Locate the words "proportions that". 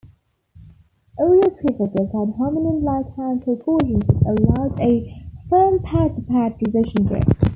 3.43-4.39